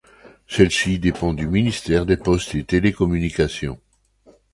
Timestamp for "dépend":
0.97-1.31